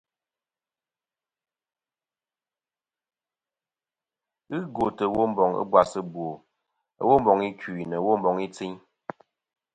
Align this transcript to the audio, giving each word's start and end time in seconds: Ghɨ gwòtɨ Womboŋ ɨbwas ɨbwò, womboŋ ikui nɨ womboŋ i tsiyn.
Ghɨ 4.49 4.59
gwòtɨ 4.73 5.05
Womboŋ 5.15 5.51
ɨbwas 5.61 5.91
ɨbwò, 6.01 6.27
womboŋ 7.07 7.39
ikui 7.49 7.81
nɨ 7.89 7.97
womboŋ 8.07 8.35
i 8.45 8.47
tsiyn. 8.55 8.75